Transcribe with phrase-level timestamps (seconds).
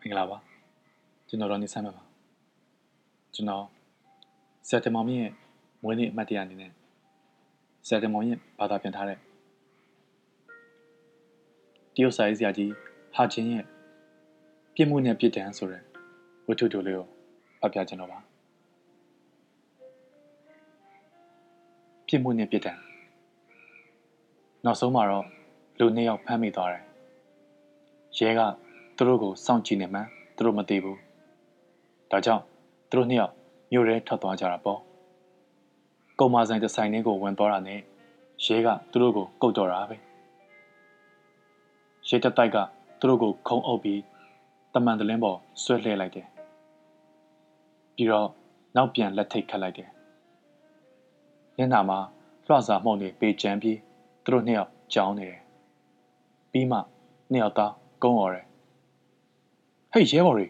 [0.00, 0.38] မင်္ဂလာပါ
[1.28, 2.02] ကျွန်တော်တော့နေဆမ်းမှာပါ
[3.34, 3.64] ကျွန်တော်
[4.68, 5.32] ဆယ်တမောင်မြင့်ရဲ့
[5.82, 6.72] မွေးနေ့အမှတ်တရအနေနဲ့
[7.88, 9.18] ဆယ်တမောင်မြင့်ဘာသာပြန်ထားတဲ့
[11.94, 12.72] တရုတ်စာရေးဆရာကြီး
[13.14, 13.64] ဟာချင်းရဲ့
[14.74, 15.82] ပြစ်မှုနဲ့ပြစ်ဒဏ်ဆိုတဲ့
[16.46, 17.06] ဝတ္ထုတိုလေးကို
[17.60, 18.18] ဖတ်ပြကျွန်တော်ပါ
[22.06, 22.78] ပြစ်မှုနဲ့ပြစ်ဒဏ်
[24.64, 25.26] နောက်ဆုံးမှာတော့
[25.78, 26.84] လူနှစ်ယောက်ဖမ်းမိသွားတယ်
[28.18, 28.40] ရဲက
[29.00, 30.96] သူတို့ကိုစောင့်ကြည့်နေမှန်းသူတို့မသိဘူး။
[32.10, 32.42] ဒါကြောင့်
[32.90, 33.34] သူတို့နှစ်ယောက်
[33.72, 34.80] မြို့ထဲထွက်သွားကြတာပေါ့။
[36.18, 37.80] ကုံမာဆိုင်တစ်ဆိုင်လေးကိုဝင်သွားတာနဲ့
[38.44, 39.96] ရဲကသူတို့ကိုကုတ်တော်တာပဲ။
[42.08, 42.56] ရဲတက်တိုက်က
[43.00, 44.00] သူတို့ကိုခုံအုပ်ပြီး
[44.74, 46.26] တမန်တလင်းပေါ်ဆွဲလှဲလိုက်တယ်။
[47.94, 48.28] ပြီးတော့
[48.76, 49.88] နောက်ပြန်လက်ထိတ်ခတ်လိုက်တယ်။
[51.56, 51.98] ညနာမှာ
[52.46, 53.78] လွှစာမှုန့်နေပေချမ်းပြီး
[54.24, 55.42] သူတို့နှစ်ယောက်ကြောင်းနေတယ်။
[56.52, 56.78] ပြီးမှ
[57.30, 57.72] နှစ်ယောက်သား
[58.04, 58.48] ကုန်းអော်တယ်
[59.92, 60.46] ဟေးရဲဘော်တွေ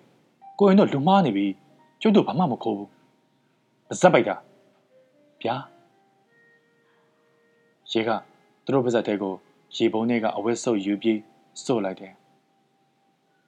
[0.58, 1.46] ကိုရင်တော့လူမားနေပြီ
[2.00, 2.88] ကျုပ်တို့ဘာမှမခိုးဘူး
[3.88, 4.36] ပါဇက်ပိုက်တာ
[5.42, 5.56] ဗျာ
[7.90, 8.10] ရဲက
[8.64, 9.34] သူတို့ပါဇက်တဲကို
[9.76, 11.20] ရေပုံးထဲကအဝတ်ဆုပ်ယူပြီး
[11.64, 12.12] စို့လိုက်တယ်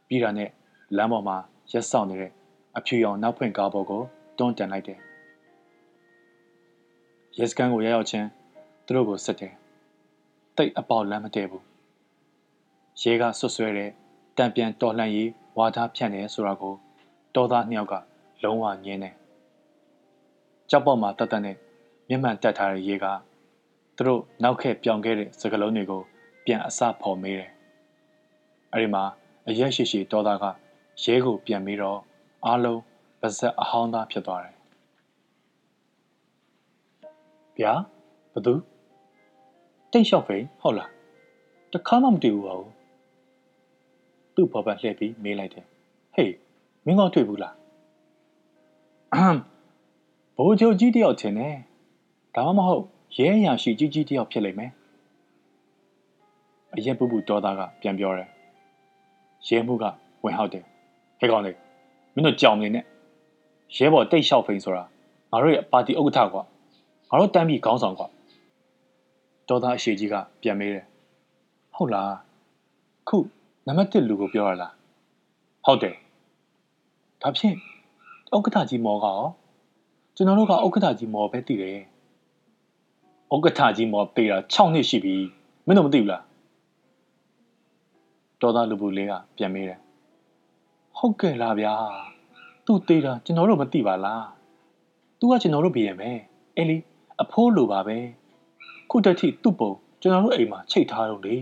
[0.08, 0.50] ပြီးတာနဲ့
[0.96, 1.36] လမ်းပေါ်မှာ
[1.72, 2.32] ရက်ဆောင်နေတဲ့
[2.76, 4.02] အဖြူရောင်နောက်ဖွင့်ကားပေါ်ကို
[4.38, 4.98] တွန်းတင်လိုက်တယ်
[7.38, 8.28] ရဲစကန်ကိုရောက်ရောက်ချင်း
[8.86, 9.54] သူတို့ကိုစစ်တယ်
[10.56, 11.64] တိတ်အပေါက်လမ်းမတည့်ဘူး
[13.00, 13.90] ရဲကဆွဆွဲတဲ့
[14.38, 16.74] တံပြန်တော်လှန်ရေးဝါသားဖြန့်တယ်ဆိုတာကို
[17.34, 17.94] တော်သားနှစ်ယောက်က
[18.42, 19.14] လုံးဝငင်းတယ်။
[20.70, 21.56] ကြောက်ပေါ်မှာတတ်တတ်နဲ့
[22.08, 23.06] မျက်မှန်တက်ထားတဲ့ရေက
[23.96, 26.02] သူတို့နောက်ခက်ပြောင်ခဲ့တဲ့စကလုံးတွေကို
[26.44, 27.50] ပြန်အစဖော်မေးတယ်။
[28.72, 29.04] အဲဒီမှာ
[29.48, 30.44] အရက်ရှိရှိတော်သားက
[31.02, 31.98] ရဲကိုပြန်ပြီးတော့
[32.46, 32.80] အားလုံး
[33.20, 34.56] ပါဇက်အဟောင်းသားဖြစ်သွားတယ်။
[37.58, 37.72] ဗျာ
[38.32, 38.54] ဘသူ
[39.92, 40.90] တိတ်လျှောက်ဖိန်ဟုတ်လား
[41.72, 42.79] တခါမှမတွေ့ဘူးပါဘူး
[44.40, 45.64] သူ့ဘော်ပတ်လှည့်ပြီးမေးလိုက်တယ်
[46.14, 46.34] ဟေး
[46.84, 47.54] မင်းကောတွေ့ဘူးလား
[50.36, 51.56] ဘိုးချုပ်ကြီးတယောက်ထင်တယ်
[52.36, 52.84] ဒါမှမဟုတ်
[53.16, 54.72] ရဲအရာရှိကြီးကြီးတယောက်ဖြစ်လိမ့်မယ်
[56.74, 58.28] အရက်ပူပူတော်သားကပြန်ပြောတယ်
[59.46, 59.84] ရဲမှုက
[60.24, 60.64] ဝင်ဟောက်တယ်
[61.20, 61.56] ဟဲ့ကောင်လေး
[62.14, 62.84] မင်းတို့ကြောင်နေနဲ့
[63.76, 64.84] ရဲဘော်တိတ်လျှောက်ဖိန်ဆိုတာ
[65.30, 66.42] ငါတို့ရဲ့ပါတီဥက္ကဋ္ဌကွာ
[67.10, 68.08] ငါတို့တန်းပြီးခေါင်းဆောင်ကွာ
[69.48, 70.86] တော်သားအရှိကြီးကပြန်မေးတယ်
[71.74, 72.12] ဟုတ်လား
[73.08, 73.18] ခု
[73.66, 74.72] နံပါတ်1လူကိုပြောရလား
[75.64, 75.94] ဟုတ်တယ်
[77.22, 77.56] ဒါဖြင့်
[78.34, 79.20] ဥက္ကဋ္ဌကြီးမော်ကရော
[80.16, 81.78] ကျွန်တော်တို့ကဥက္ကဋ္ဌကြီးမော်ပဲတည်တယ်
[83.34, 85.16] ဥက္ကဋ္ဌကြီးမော်ပေတာ6နှစ်ရှိပြီ
[85.66, 86.24] မင်းတို့မသိဘူးလား
[88.40, 89.78] တော်သားလူပူလေးကပြန်မေးတယ်
[90.96, 91.74] ဟုတ်ကဲ့လားဗျာ
[92.66, 94.26] သူတေးတာကျွန်တော်တို့မသိပါလား
[95.18, 96.18] သူကကျွန်တော်တို့ပြရမယ်
[96.56, 96.76] အဲ့လီ
[97.22, 97.98] အဖိုးလိုပါပဲ
[98.90, 101.36] ခုတတိသူ့ပုံကျွန်တော်တို့အိမ်မှာချိတ်ထားတော့လေ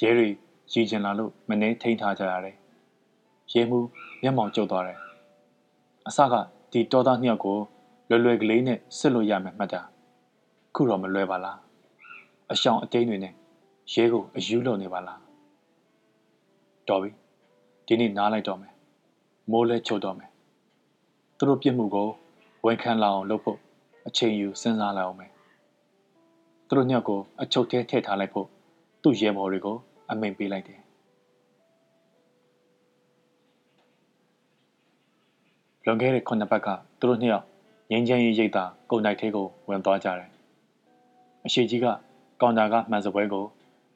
[0.00, 0.28] ရဲတွေ
[0.72, 2.56] ရည်ကျင်လာလို့မနှဲထိန်ထားကြရတယ်
[3.52, 3.78] ရဲမှု
[4.22, 4.98] မျက်မှောင်ကျုပ်သွားတယ်
[6.08, 6.34] အစက
[6.72, 7.58] ဒီတော်သားနှစ်ယောက်ကို
[8.08, 9.82] လွယ်လွယ်ကလေးနဲ့စစ်လို့ရမယ်မှတ်တာ
[10.74, 11.58] ခုတော့မလွယ်ပါလား
[12.52, 13.32] အရှောင်အတိန်တွေနဲ့
[13.92, 15.20] ရဲကိုအယူလုံနေပါလား
[16.88, 17.10] တော်ပြီ
[17.86, 18.72] ဒီနေ့နားလိုက်တော့မယ်
[19.50, 20.30] မိုးလဲချုပ်တော့မယ်
[21.36, 22.08] သူတို့ပြစ်မှုကို
[22.66, 23.58] ဝန်ခံလာအောင်လုပ်ဖို့
[24.06, 25.32] အချိန်ယူစဉ်းစားလိုက်အောင်မယ်
[26.66, 28.48] သူတို့ညောက်ကိုအချုပ်ထဲထည့်ထားလိုက်ဖို့
[29.04, 29.76] သူ့ရဲဘော်တွေကို
[30.10, 30.80] အမိန်ပေးလိုက်တယ်
[35.84, 37.46] လွန်ခဲ့တဲ့ခုနှစ်ပတ်ကသူတို့နှစ်ယောက်
[37.90, 40.30] ငင်းချမ်းရေးရိတ်တာကုန်တိုက်သေးကိုဝင်သွားကြတယ်
[41.44, 41.86] အရှိကြီးက
[42.40, 43.44] ကောင်တာကမှန်စပွဲကို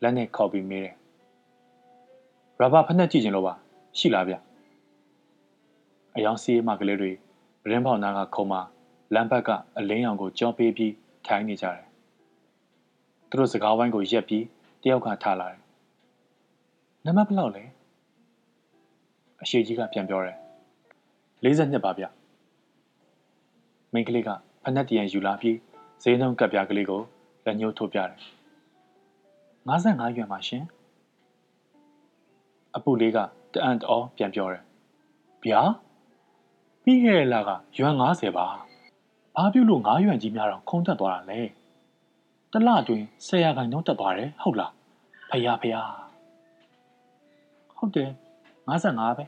[0.02, 0.94] လက်နဲ့ခေါ်ပြီးမေးတယ်
[2.58, 3.54] ရဘာဖက်နဲ့ကြည့်ချင်လို့ပါ
[3.98, 4.34] ရှိလားဗျ
[6.16, 7.10] အယောင်စီးမကလေးတွေ
[7.70, 8.60] ရင်းပေါနာကခုံမှာ
[9.14, 10.92] လမ်းဘက်ကအလင်းရောင်ကိုကြောပေးပြီး
[11.26, 11.86] ထိုင်နေကြတယ်
[13.28, 14.44] သူတို့စကားဝိုင်းကိုရက်ပြီး
[14.82, 15.60] တယောက်ကထားလာတယ်
[17.06, 17.64] နံပါတ်ဘယ်လောက်လဲ
[19.42, 20.36] အရှိကြီးကပြန်ပြောတယ်
[21.42, 22.04] 42ပါဗျ
[23.92, 24.28] မိန်းကလေးက
[24.62, 25.56] ဖက်နှက်တရံယူလာပြီး
[26.02, 27.02] ဈေးနှုန်းကပ်ပြားကလေးကို
[27.44, 28.12] လက်ညှိုးထိုးပြတယ်
[29.68, 30.64] 55ရွယ်ပါရှင်
[32.76, 33.18] အပူလေးက
[33.54, 34.62] တအံ့တော်ပြန်ပြောတယ်
[35.44, 35.60] ဗျာ
[36.82, 38.46] ပြီးခဲ့တဲ့လကရွမ်90ပါ
[39.36, 41.40] ဘာပြုလို့9ရွမ်ကြီးများတော့ခုံတက်သွားတာလဲ
[42.52, 44.72] တလအတွင်း10ရာခိုင်နှုန်းတက်သွားတယ်ဟုတ်လား
[45.30, 45.90] ဖယားဖယား
[47.76, 48.10] ဟုတ်တယ်
[48.68, 49.24] 55ပဲ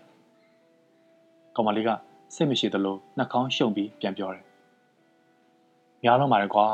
[1.55, 1.91] ကောင်မလေးက
[2.35, 4.45] စိတ်မရှိသလိုနှာခေါင်းရှုံပြီးပြန်ပြောတယ်
[6.03, 6.67] များတော့မှာလေကွာ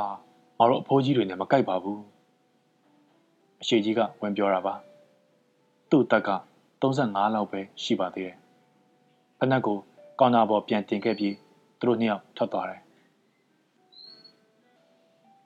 [0.59, 2.01] ငါတို့အဖိုးကြီးတွေနဲ့မကိုက်ပါဘူး
[3.63, 4.75] အရှိကြီးကဝင်ပြောတာပါ
[5.91, 6.31] သူ့တက်က
[6.83, 8.37] 35လောက်ပဲရှိပါသေးတယ်
[9.39, 9.77] ဖနက်ကို
[10.21, 11.35] ကောင်တာပေါ်ပြန်တင်ခဲ့ပြီး
[11.79, 12.81] သူတို့နှစ်ယောက်ထွက်သွားတယ်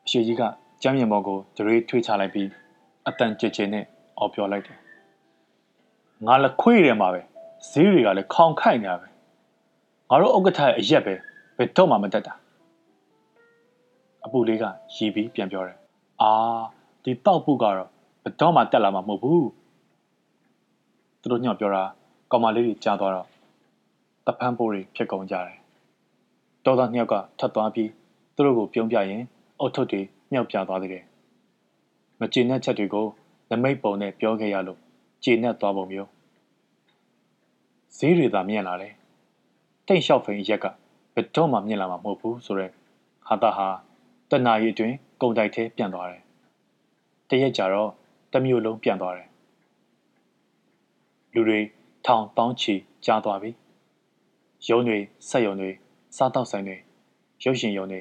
[0.04, 0.42] အရှိကြီးက
[0.82, 2.48] ကျမ်းမြင်ပေါ်ကိုဒရေးထွေးချလိုက်ပြီး
[3.10, 3.84] အတန်ကြဲကြဲနဲ့
[4.18, 4.78] အော်ပြောလိုက်တယ်
[6.26, 7.20] ငါလည်းခွေးတယ်မှာပဲ
[7.70, 9.08] ဈေးတွေကလည်းခေါင်ခိုက်နေတာပဲ
[10.10, 11.14] ငါတို့ဥက္ကဋ္ဌရဲ့အရက်ပဲ
[11.56, 12.34] ဘယ်တော့မှမတက်တာ
[14.24, 14.64] အပူလေးက
[14.94, 15.76] ရီပြီးပြန်ပြောတယ်
[16.22, 16.32] အာ
[17.04, 17.74] ဒီတောက်ပုကတော့
[18.22, 19.48] ဘယ်တော့မှတက်လာမှာမဟုတ်ဘူး
[21.20, 21.82] သူတို့ညော့ပြောတာ
[22.30, 23.26] ကောင်မလေးတွေကြားသွားတော့
[24.26, 25.58] တဖန်းပိုးတွေဖြစ်ကုန်ကြတယ်
[26.64, 27.90] တော်သားနှစ်ယောက်ကထပ်သွားပြီး
[28.34, 29.22] သူတို့ကိုပြုံးပြရင်
[29.60, 30.00] အုတ်ထုပ်တွေ
[30.32, 31.04] မြောက်ပြသွားသေးတယ်
[32.20, 33.06] မကျေနပ်ချက်တွေကို
[33.50, 34.78] နမိတ်ပုံနဲ့ပြောခဲ့ရလို့
[35.24, 36.10] ကျေနပ်သွားပုံမျိုး
[37.96, 38.94] ဈေးတွေသာမြင်လာတယ်
[39.86, 40.66] တိတ်လျှောက်ဖိန်ရက်က
[41.14, 42.72] ဘယ်တော့မှမြင်လာမှာမဟုတ်ဘူးဆိုတော့
[43.28, 43.68] ဟာတာဟာ
[44.30, 46.22] တနာရီအတွင်းကုံတိုက်သေးပြန်သွားတယ်
[47.28, 47.90] တရက်ကြတော့
[48.32, 49.28] တမျိုးလုံးပြန်သွားတယ်
[51.34, 51.60] လူတွေ
[52.06, 52.74] ထောင်တောင်းချီ
[53.04, 53.50] ကြားသွားပြီ
[54.68, 55.70] ရုံးတွေဆက်ရုံတွေ
[56.16, 56.76] စားတောက်ဆိုင်တွေ
[57.44, 58.00] ရုပ်ရှင်ရုံတွေ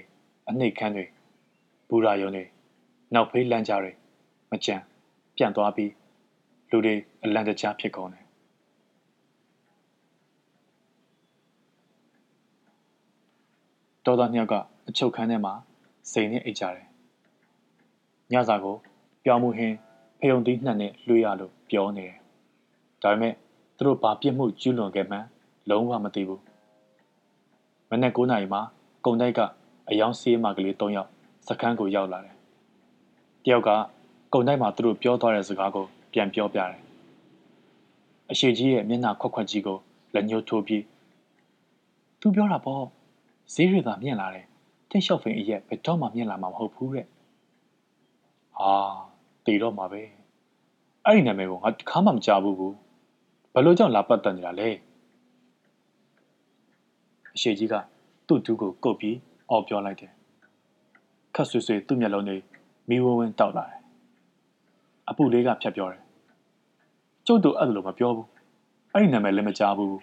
[0.49, 1.05] အနှိတ်ခမ်းတွေ
[1.89, 2.43] ဘူရာရုံတွေ
[3.13, 3.91] နောက်ဖေးလမ်းကြားတွေ
[4.51, 4.75] မကြံ
[5.35, 5.91] ပြန့်သွားပြီး
[6.69, 8.25] လူတွေအလံတကြားဖြစ်ကုန်တယ်
[14.05, 14.55] တော်သားနှစ်ယောက်က
[14.89, 15.53] အချုပ်ခန်းထဲမှာ
[16.11, 16.87] စိန်နဲ့အိတ်ကြတယ်
[18.31, 18.77] ညစာကို
[19.25, 19.75] ပြောင်းမှုဟင်း
[20.19, 22.17] ဖယုံသီးနှံ့နဲ့လွှေးရလို့ပြောနေတယ်
[23.03, 23.33] ဒါပေမဲ့
[23.77, 25.27] သူတို့ဘာပြစ်မှုကျူးလွန်ခဲ့မှန်း
[25.69, 26.41] လုံးဝမသိဘူး
[27.89, 28.61] မနေ့9နာရီမှာ
[29.05, 29.39] ကုံတိုက်က
[29.89, 31.09] အယောင်စီးမကလေး၃ယောက်
[31.47, 32.35] စခန်းကိုရောက်လာတယ်
[33.45, 33.69] တယောက်က
[34.33, 36.81] ကုံတိုက်မှာသူတို့ပြောသွားတဲ့စကားကိုပြန်ပြောပြတယ်
[38.31, 39.77] အရှိကြီးရဲ့မျက်နှာခွက်ခွက်ကြီးကို
[40.13, 40.83] လက်ညှိုးထိုးပြီး
[42.19, 42.83] သူပြောတာပေါ့
[43.53, 44.45] ဈေးရသာမြင်လာတယ်
[44.89, 47.07] တိတ်လျှောက်ဖိန်အရက်ဘယ်တော့မှမြင်လာမှာမဟုတ်ဘူးတဲ့
[48.57, 48.73] ဟာ
[49.45, 50.01] တည်တော့မှာပဲ
[51.05, 52.75] အဲ့ဒီနာမည်ကိုငါတစ်ခါမှမကြားဘူးဘူး
[53.53, 54.69] ဘယ်လိုကြောင့်လာပတ်သက်နေတာလဲ
[57.35, 57.75] အရှိကြီးက
[58.27, 59.17] သူ့ဒူးကိုကုတ်ပြီး
[59.49, 60.11] အော်ပြောလိုက်တယ်
[61.35, 62.37] ခက်ဆွေဆွေသူ့မျက်လုံးတွေ
[62.89, 63.78] မီးဝဝင်းတောက်လာတယ်
[65.09, 66.01] အပူလေးကဖြတ်ပြောတယ်
[67.27, 68.27] ကျုပ်တို့အဲ့လိုမပြောဘူး
[68.93, 69.97] အဲ့ဒီနာမည်လည်းမကြားဘူး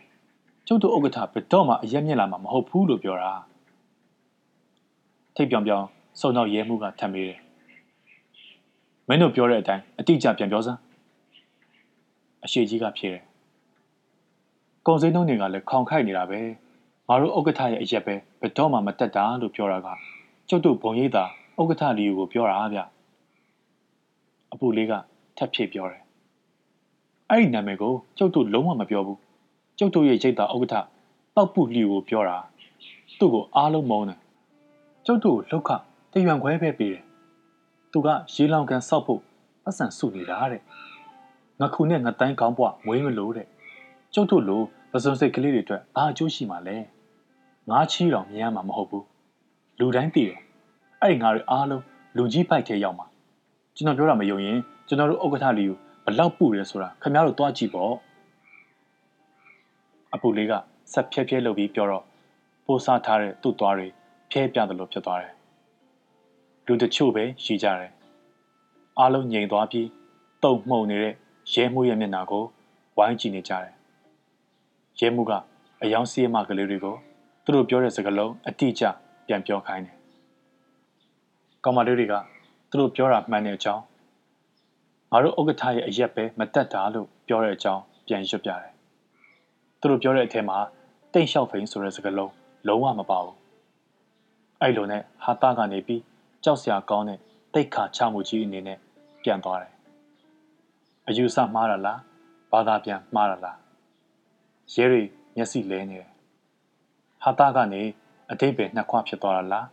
[0.67, 3.33] ကျုပ်တို့ဥက္ကဋ္ဌဘယ်တော့မှအရက်မြက်လာမှာမဟုတ်ဘူးလို့ပြောတာ
[5.35, 5.85] ထိတ်ပြောင်ပြောင်
[6.21, 7.41] စုံတော့ရဲမှုကထမ်းမေးတယ်
[9.09, 10.79] မင်းတို့ပြောတဲ့အတိုင်းအတိအကျပြန်ပြောစမ်း
[12.45, 13.23] အရှိကြီးကဖြေတယ်
[14.87, 16.41] ကုံစင်းတုံးတွေကလည်းခေါင်ခိုက်နေတာပဲ
[17.09, 19.89] ငါတို့ဥက္ကဋ္ဌရဲ့အရက်ပဲဘယ်တော့မှမတက်တာလို့ပြောတာက
[20.49, 21.25] ကျုပ်တို့ဘုံရိပ်သာ
[21.61, 22.81] ဥက္ကဋ္ဌလီယူကိုပြောတာဗျ
[24.57, 24.93] အပူလေးက
[25.37, 26.03] ထပ်ဖြည့်ပြောတယ်
[27.31, 29.19] အဲ့ဒီနာမည်ကိုကျုပ်တို့လုံးဝမပြောဘူး
[29.79, 30.75] ကျုပ်တို့ရဲ့ရိပ်သာဥက္ကဋ္ဌ
[31.35, 32.37] ပောက်ပုလီယူကိုပြောတာ
[33.19, 34.19] သူ့ကိုအားလုံးမုန်းတယ်
[35.07, 35.71] ကျုပ်တို့လောက်ခ
[36.13, 37.03] တရွံခွဲပဲပေးတယ်
[37.93, 39.21] သူကရေလောင်ကန်ဆောက်ဖို့
[39.65, 40.63] ပတ်စံစုနေတာတဲ့
[41.61, 43.47] ငါခုနဲ့ငါတိုင်းကောင်းပွားမွေးမလို့တဲ့
[44.15, 44.63] ကျုပ်တို့လို
[44.93, 46.77] ပစုံစိတ်ကလေးတွေအတွက်ဘာအကျိုးရှိမှာလဲ
[47.71, 49.05] ငါချီတော်မြင်ရမှာမဟုတ်ဘူး
[49.79, 50.41] လူတိုင်းသိတယ်
[51.01, 51.83] အဲ့ဒီငါတွေအားလုံး
[52.17, 53.07] လူကြီးပိုက်ထဲရောက်မှာ
[53.79, 54.59] ကျွန်တော်ပြောတာမယုံရင်
[54.89, 57.93] ကျွန်တော်တို့ဥက္ကဋ္ဌလီကိုဘလောက်ပူတယ်ဆိုတာခင်ဗျားတို့တွားကြည့်ပေါ့
[60.15, 60.53] အပူလေးက
[60.93, 62.05] ဆက်ဖြဲဖြဲလုပ်ပြီးပြောတော့
[62.67, 63.87] ပိုးစားထားတဲ့သူ့သွားတွေ
[64.31, 65.33] ဖြဲပြတယ်လို့ဖြစ်သွားတယ်
[66.67, 67.93] လူတချို့ပဲရှိကြတယ်
[68.99, 69.89] အားလုံးငြိမ်သွားပြီး
[70.45, 71.15] တုံမှုန်နေတဲ့
[71.53, 72.45] ရဲမှုရဲ့မျက်နှာကို
[72.99, 73.73] ဝိုင်းကြည့်နေကြတယ်
[75.01, 75.33] ရဲမှုက
[75.83, 76.97] အယောင်စီးမကလေးတွေကို
[77.45, 78.85] သူတို့ပြောတဲ့စကားလုံးအတိအကျ
[79.27, 79.97] ပြန်ပြောခိုင်းတယ်
[81.65, 82.15] ကောင်မလေးတွေက
[82.71, 83.83] သူတို့ပြောတာမှန်တဲ့အကြောင်း
[85.11, 88.73] ငါတို့ဥက္ကဋ္ဌရဲ့အရက်ပဲမတက်တာလို့ပြောတဲ့အကြောင်းပြန်ရွတ်ပြတယ်
[89.81, 90.59] သူတို့ပြောတဲ့အထက်မှာ
[91.13, 92.33] တိတ်လျှောက်ဖိန်ဆိုတဲ့စကားလုံး
[92.67, 93.37] လုံးဝမပါဘူး
[94.61, 96.03] အဲ့လိုနဲ့ဟာတာကနေပြီး
[96.45, 97.19] ကြောက်စရာကောင်းတဲ့
[97.55, 98.79] တိတ်ခါချမှုကြီးအနေနဲ့
[99.23, 99.73] ပြန်သွားတယ်
[101.09, 102.01] အယူဆမှားတာလား
[102.51, 103.57] ဘာသာပြန်မှားတာလား
[104.75, 105.03] ရဲတွေ
[105.37, 106.11] မျက်စိလဲနေတယ်
[107.23, 107.83] ဟာတာကနေ
[108.31, 109.67] အတိတ်ပဲနှစ်ခွဖြစ်သွားတာလား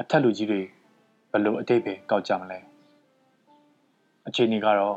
[0.00, 0.62] အထက်လူကြီးတွေ
[1.32, 2.58] ဘလို့အတိတ်ပဲကောက်ကြမလဲ
[4.26, 4.96] အခြေအနေကတော့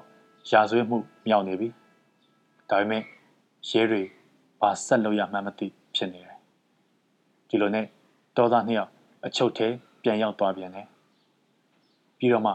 [0.51, 0.97] ရာဇဝတ်မှု
[1.27, 1.67] မြောက်နေပြီ
[2.69, 3.03] ဒါပေမဲ့
[3.69, 4.01] ရဲတွေ
[4.61, 6.37] ဘာဆက်လုပ်ရမှန်းမသိဖြစ်နေတယ်
[7.49, 7.85] ဒီလိုနဲ့
[8.37, 8.91] ဒေါသနှစ်ယောက်
[9.25, 9.67] အချုပ်ထဲ
[10.03, 10.87] ပြန်ရောက်သွားပြန်တယ်
[12.17, 12.53] ပြီးတော့မှ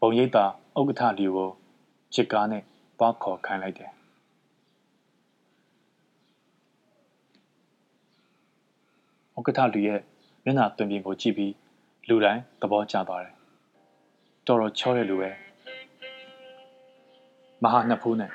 [0.00, 0.44] ဘုံရိပ်သာ
[0.78, 1.48] ဥက္ကဋ္ဌလီကို
[2.14, 2.62] ချစ်ကားနဲ့
[2.98, 3.90] သွားခေါ်ခိုင်းလိုက်တယ်
[9.36, 10.00] ဥက္ကဋ္ဌလူရဲ့
[10.44, 11.52] မျက်နှာသွင်ပြင်ကိုကြည့်ပြီး
[12.08, 13.32] လူတိုင်းသဘောကျသွားတယ်
[14.46, 15.30] တော်တော်ချောတဲ့လူပဲ
[17.62, 18.30] မဟာနှစ်ဖူးနဲ့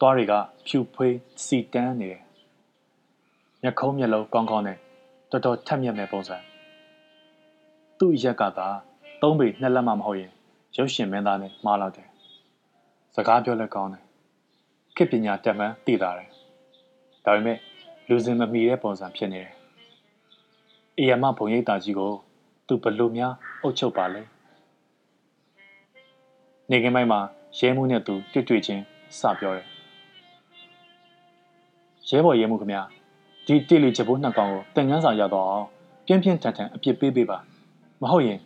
[0.00, 0.32] သွားတွေက
[0.66, 2.22] ဖြူဖွေးစီတန်းနေတယ်
[3.62, 4.78] မျက်ခုံးမျက်လုံးကောင်းကောင်းနဲ့
[5.30, 6.36] တော်တော်ထက်မြက်မဲ့ပုံစံ
[7.98, 8.68] သူ့ရက်ကသာ
[9.22, 10.32] သုံးပေနှစ်လက်မှမဟုတ်ရင်
[10.76, 12.08] ရုပ်ရှင်မင်းသားနဲ့မှားလောက်တယ်
[13.14, 14.04] စကားပြောလက်ကောင်းတယ်
[14.96, 16.28] ခေပညာတက်မှန်းသိတာတယ်
[17.24, 17.58] ဒါပေမဲ့
[18.08, 19.52] လူစင်မမီတဲ့ပုံစံဖြစ်နေတယ်
[20.98, 22.12] အေယမဘုံရိပ်တာကြီးကို
[22.70, 24.22] သူဘလို့များအုပ်ချုပ်ပါလဲ
[26.70, 27.20] နေကင်းမိုက်မှာ
[27.58, 28.82] ရဲမှုနဲ့သူတွေ့တွေ့ချင်း
[29.18, 29.66] စပြောတယ်
[32.08, 32.82] ရဲဘော်ရဲမှုခင်ဗျာ
[33.46, 35.66] ဒီတေလီချက်ဘိုးနှစ်ကောင်ကိုတင်ငန်းစာရတော့အောင်
[36.06, 37.38] ပြင်းပြင်းထန်ထန်အပြစ်ပေးပေးပါ
[38.02, 38.38] မဟုတ်ရင်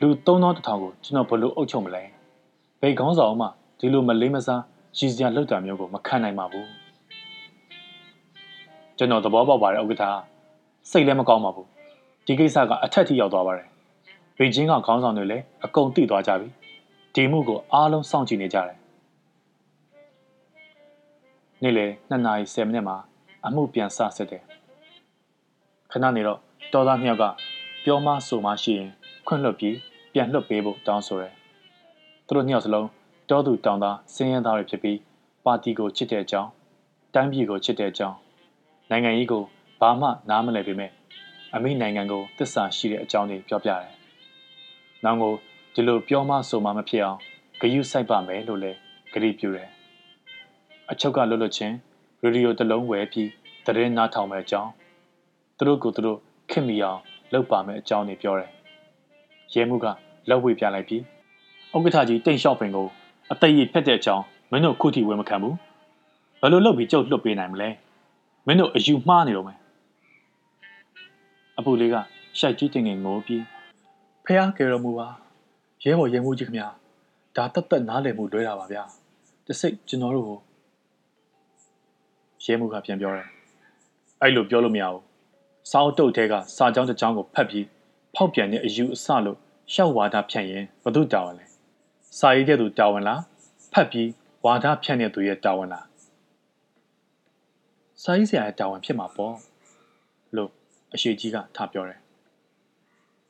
[0.00, 2.02] လူ3000တထောင်ကိုကျွန်တော်ဘယ်လိုအုပ်ချုပ်မလဲ
[2.80, 3.46] ဘယ်ကောင်းဆောင်မှ
[3.78, 4.62] ဒီလိုမလေးမစား
[4.98, 6.68] ရည်စရာလောက်တာမျိုးကိုမခံနိုင်ပါဘူး
[8.98, 10.04] ကျွန်တော်သဘောပေါက်ပါတယ်ဥက္ကဋ္ဌ
[10.90, 11.75] စိတ်လည်းမကောင်းပါဘူး
[12.26, 13.66] ဒီကိစ္စကအထက်ထိရောက်သွားပါတယ်
[14.38, 16.48] ဘေကျင်းကခေါင်းဆောင်တွေလည်းအကုန်သိသွားကြပြီ
[17.14, 18.76] ဒီမှုကိုအားလုံးစောင့်ကြည့်နေကြတယ်
[21.62, 22.96] နေ့လေ2နာရီ10မိနစ်မှာ
[23.46, 24.42] အမှုပြန်ဆဆက်တယ်
[25.90, 26.38] ခဏနေတော့
[26.72, 27.24] တော်သားနှစ်ယောက်က
[27.84, 28.90] ပြောမဆိုမရှိရင်
[29.26, 29.76] ခွင့်လွတ်ပြီး
[30.12, 31.32] ပြန်လွတ်ပေးဖို့တောင်းဆိုတယ်
[32.26, 32.88] သူတို့နှစ်ယောက်စလုံး
[33.30, 34.98] တောသူတောင်သားစင်းရဲသားတွေဖြစ်ပြီး
[35.44, 36.50] ပါတီကိုချစ်တဲ့အကြောင်း
[37.14, 38.16] တိုင်းပြည်ကိုချစ်တဲ့အကြောင်း
[38.90, 39.42] နိုင်ငံရေးကို
[39.80, 40.90] ဘာမှနားမလည်ပေမဲ့
[41.56, 43.92] အမိနိုင်ငံကိုတစ္ဆာရှိတဲ့အကြောင်းတွေပြောပြတယ်။
[45.04, 45.34] နောင်ကို
[45.74, 47.18] ဒီလိုပြောမှဆိုမှမဖြစ်အောင်
[47.60, 48.78] ဂယုစိုက်ပါမယ်လို့လည်း
[49.12, 49.68] ဂရုပြုတယ်။
[50.90, 51.74] အချုပ်ကလွတ်လွတ်ချင်း
[52.22, 53.30] ရေဒီယိုတစ်လုံးဝယ်ပြီး
[53.64, 54.70] တရင်နားထောင်မဲ့အကြောင်း
[55.56, 56.18] သူတို့ကိုသူတို့
[56.50, 57.00] ခင်မီအောင်
[57.32, 58.50] လုပ်ပါမယ်အကြောင်းတွေပြောတယ်။
[59.54, 59.86] ရဲမှုက
[60.28, 61.02] လက်ဝှေ့ပြလိုက်ပြီး
[61.74, 62.86] ဥက္ကဋ္ဌကြီးတိတ်လျှောက်ပင်ကို
[63.32, 65.54] အသိရဖြတ်တဲ့အကြောင်းမင်းတို့ခုထိဝင်မခံဘူး။
[66.40, 67.68] ဘယ်လိုလုပ်ပြီးကြုတ်လွတ်ပေးနိုင်မလဲ။
[68.46, 69.58] မင်းတို့အယူမှားနေတော့မယ်။
[71.58, 71.96] အပူလေးက
[72.38, 73.42] ရှိုက်ကြီးတင်ငင်ငိုပြီး
[74.24, 75.08] ဖះကေရမူပါ
[75.82, 76.68] ရဲဘော်ရဲမှုကြီးခင်ဗျာ
[77.36, 78.82] ဒါတက်တက်နားလည်မှုလွဲတာပါဗျာ
[79.46, 80.38] တစိတ်ကျွန်တော်တို့ကို
[82.44, 83.28] ရဲမှုကပြန်ပြောတယ်
[84.20, 85.02] အဲ့လိုပြောလို့မရဘူး
[85.70, 87.66] စာအုပ်တုပ်ထဲကစာကြောင်းတစ်ကြောင်းကိုဖတ်ပြီး
[88.14, 89.38] ဖောက်ပြန်တဲ့အယူအဆလို့
[89.72, 91.44] ရှောက်ဝါဒဖြန့်ရင်ဘသူတာဝန်လဲ
[92.18, 93.20] စာရေးတဲ့သူတာဝန်လား
[93.72, 94.08] ဖတ်ပြီး
[94.44, 95.86] ဝါဒဖြန့်တဲ့သူရဲ့တာဝန်လား
[98.02, 99.34] စာရေးဆရာရဲ့တာဝန်ဖြစ်မှာပေါ့
[100.36, 100.50] လို့
[100.94, 102.00] အရှိကြီးကထားပြောတယ်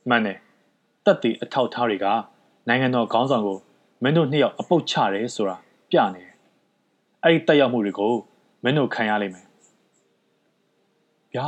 [0.09, 0.39] မှန်တယ်
[1.05, 2.07] တက်တီအထောက်ထားတွေက
[2.69, 3.59] နိုင်ငံတော်ခေါင်းဆောင်ကို
[4.03, 5.57] မင်းတို့နှစ်ယောက်အပုတ်ချတယ်ဆိုတာ
[5.91, 6.35] ပြနေတယ်
[7.23, 8.13] အဲ့ဒီတက်ရောက်မှုတွေကို
[8.65, 9.47] မင်းတို့ခံရလိမ့်မယ်
[11.35, 11.47] ဗျာ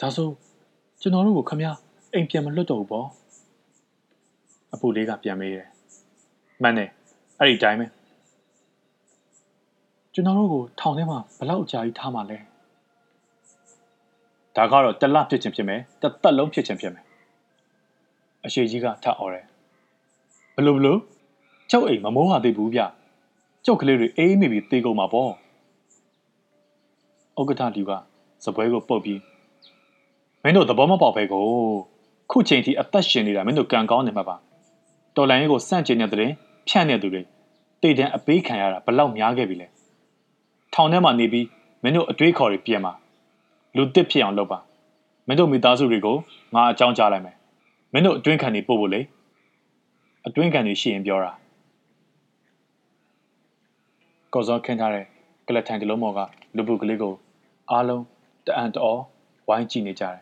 [0.00, 0.28] ဒါဆို
[1.00, 1.68] ကျွန်တော်တို့ကိုခမရ
[2.12, 3.06] အိမ်ပြန်မလွတ်တော့ဘူးပေါ့
[4.72, 5.66] အပူလေးကပြန်မေးတယ်
[6.62, 6.90] မှန်တယ်
[7.38, 7.86] အဲ့ဒီတိုင်းပဲ
[10.14, 12.38] ကျွန်တော်တို့ကိုထောင်ထဲမှာဘလောက်အကြာကြီးထားမှလဲ
[14.56, 17.04] ဒါကတော့တလဖြစ်ချင်းဖြစ်မယ်တသက်လုံးဖြစ်ချင်းဖြစ်မယ်
[18.44, 19.44] အရှိကြီးကထအော်တယ်
[20.56, 21.00] ဘလို့ဘလို့
[21.70, 22.80] ကျုပ်အိမ်မမိုးဟာသေးဘူးဗျ
[23.64, 25.32] ကျုပ်ကလေးတွေအေးမိပြီးတေးကုန်မှာပေါ့
[27.38, 27.92] ဥက္ကဋ္ဌလူက
[28.44, 29.20] စပွဲကိုပုတ်ပြီး
[30.42, 31.44] မင်းတို့သဘောမပေါက်ပဲကို
[32.30, 34.36] ခုချိန်ထိအသက်ရှင်နေတာမင်းတို့ကံကောင်းနေမှာပါ
[35.16, 36.30] တော်လိုင်းကိုစန့်ကျင်တဲ့တဲ့
[36.68, 37.22] ဖြန့်တဲ့သူတွေ
[37.82, 39.66] တိတ်တန်းအပေးခံရတာဘလောက်များခဲ့ပြီလဲ
[40.74, 41.46] ထောင်ထဲမှာနေပြီး
[41.82, 42.92] မင်းတို့အတွေးခေါ်တွေပြန်มา
[43.76, 44.58] လူတစ်ဖြစ်အောင်လုပ်ပါ
[45.26, 46.16] မင်းတို့မိသားစုတွေကို
[46.54, 47.36] ငါအကြောင်းကြားလိုက်မယ်
[47.92, 49.00] မင်းတို့အတွင်းခံတွေပို့ဖို့လေ
[50.26, 51.32] အတွင်းခံတွေရှိရင်ပြောတာ
[54.32, 55.04] ကော်စောခင်းထားတဲ့
[55.46, 56.20] ကလထိုင်တလုံးပေါ်က
[56.56, 57.14] လူပုကလေးကို
[57.70, 58.04] အားလုံး
[58.46, 59.00] တအံ့တော်
[59.48, 60.18] ဝိုင်းကြည့်နေကြတယ်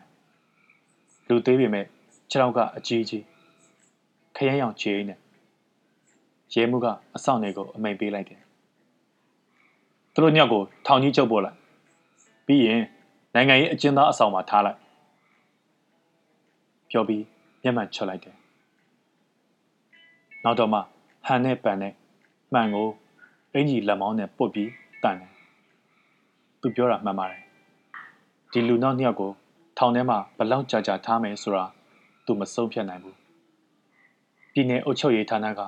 [1.27, 1.85] လူသေးပေမဲ့
[2.29, 3.23] ခြေထောက်ကအကြီးကြီး
[4.35, 5.15] ခရမ်းရောင်ချေးနေ
[6.53, 8.41] ရဲမှုကအဆောင်တွေကိုအမိန်ပေးလိုက်တယ်
[10.13, 11.57] သူတို့ညောက်ကိုထောင်ကြီးကျုပ်ပို့လိုက်
[12.45, 12.81] ပြီးရင်
[13.35, 14.79] နိုင်ငံရေးအကျဉ်းသားအဆောင်မှာထားလိုက်
[16.89, 17.23] ပြောပြီး
[17.61, 18.35] မျက်မှန်ချွတ်လိုက်တယ်
[20.43, 20.79] နောက်တော့မှ
[21.25, 21.93] ဟန်နဲ့ပန်နဲ့
[22.53, 22.87] မှန်ကို
[23.53, 24.69] အင်ကြီးလက်မောင်းနဲ့ပုတ်ပြီး
[25.03, 25.31] တန်တယ်
[26.61, 27.41] သူပြောတာမှန်ပါတယ်
[28.51, 29.31] ဒီလူနောက်နှစ်ယောက်ကို
[29.77, 31.65] ထောင်ထဲမှာဘလောက်ကြာကြာထားမယ်ဆိုတာ
[32.25, 33.17] သူမဆုံးဖြတ်နိုင်ဘူး
[34.53, 35.61] ပြည်내အုပ်ချုပ်ရေးဌာနက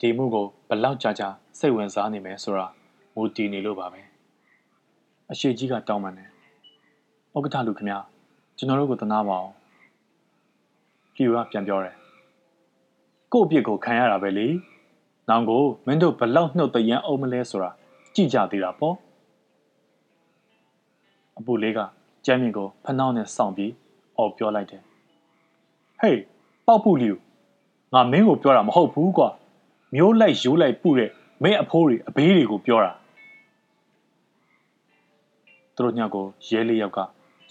[0.00, 2.66] ဒီမှုကိုဘလောက်ကြာကြာစိတ်ဝင်စားနေမယ်ဆိုတာ
[3.14, 4.00] မူတည်နေလို့ပါပဲ
[5.30, 6.30] အရှိကြီးကတောင်းပန်တယ်
[7.36, 7.98] ဥက္ကဋ္ဌလူခင်ဗျာ
[8.56, 9.52] ကျွန်တော်တို့ကိုတနာပါအောင်
[11.14, 11.94] ဖြူကပြန်ပြောတယ်
[13.32, 14.46] ကို့အပြစ်ကိုခံရတာပဲလေ
[15.28, 17.70] နောင်ကိုမင်းတို့ဘလောက်နှုတ်တရန်အောင်မလဲဆိုတာ
[18.14, 18.94] ကြည့်ကြသေးတာပေါ့
[21.38, 21.78] အပူလေးက
[22.26, 23.72] ကျမ်းမြင့်ကိုဖနှောင်းနဲ့စောင့်ပြီး
[24.18, 24.82] အော်ပြောလိုက်တယ်
[26.00, 26.20] ဟေး
[26.66, 27.18] ပေါက်ပူလီကို
[27.94, 29.28] ငါမင်းကိုပြောတာမဟုတ်ဘူးကွာ
[29.94, 31.10] မျိုးလိုက်ရိုးလိုက်ပုတဲ့
[31.42, 32.92] မင်းအဖိုးတွေအဘေးတွေကိုပြောတာ
[35.74, 36.98] သူတို့ညကိုရဲလေးယောက်က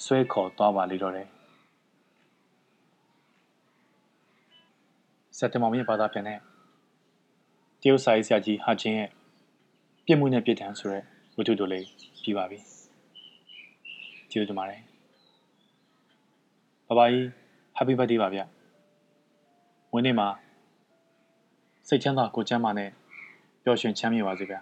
[0.04, 1.28] ဆွဲခေါ်သွားပါလေတော့တယ်
[5.38, 6.40] စက်တမောင်မြင့်ဘာသာပြန်တဲ့
[7.82, 9.10] တရုတ်စာရေးဆရာကြီးဟာချင်းရဲ့
[10.06, 11.04] ပြစ်မှုနဲ့ပြစ်ဒဏ်ဆိုတဲ့
[11.38, 11.86] ဝတ္ထုတို့လေး
[12.24, 12.60] ပြီးပါပြီ
[14.32, 14.82] ကျေးဇူးတင်ပါတယ်
[16.88, 17.24] ဘဘကြီး
[17.78, 18.40] Happy Birthday ပါဗျ
[19.94, 20.28] ဝင်းနေမှာ
[21.88, 22.90] စိတ်ချမ်းသာကိုချမ်းသာနဲ့
[23.64, 24.60] ပျော်ရွှင်ချမ်းမြေ့ပါစေဗျာ